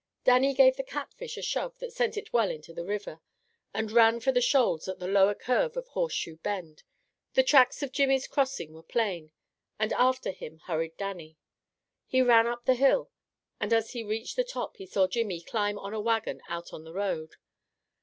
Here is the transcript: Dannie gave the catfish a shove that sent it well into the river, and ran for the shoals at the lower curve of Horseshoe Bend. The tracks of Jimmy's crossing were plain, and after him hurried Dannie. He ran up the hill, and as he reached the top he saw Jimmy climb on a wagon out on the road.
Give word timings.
Dannie 0.23 0.55
gave 0.55 0.77
the 0.77 0.83
catfish 0.83 1.37
a 1.37 1.43
shove 1.43 1.77
that 1.77 1.93
sent 1.93 2.17
it 2.17 2.33
well 2.33 2.49
into 2.49 2.73
the 2.73 2.83
river, 2.83 3.21
and 3.71 3.91
ran 3.91 4.19
for 4.19 4.31
the 4.31 4.41
shoals 4.41 4.87
at 4.87 4.97
the 4.97 5.07
lower 5.07 5.35
curve 5.35 5.77
of 5.77 5.89
Horseshoe 5.89 6.37
Bend. 6.37 6.81
The 7.35 7.43
tracks 7.43 7.83
of 7.83 7.91
Jimmy's 7.91 8.25
crossing 8.27 8.73
were 8.73 8.81
plain, 8.81 9.31
and 9.77 9.93
after 9.93 10.31
him 10.31 10.57
hurried 10.65 10.97
Dannie. 10.97 11.37
He 12.07 12.23
ran 12.23 12.47
up 12.47 12.65
the 12.65 12.73
hill, 12.73 13.11
and 13.59 13.71
as 13.71 13.91
he 13.91 14.03
reached 14.03 14.37
the 14.37 14.43
top 14.43 14.77
he 14.77 14.87
saw 14.87 15.05
Jimmy 15.05 15.39
climb 15.39 15.77
on 15.77 15.93
a 15.93 16.01
wagon 16.01 16.41
out 16.49 16.73
on 16.73 16.83
the 16.83 16.93
road. 16.93 17.35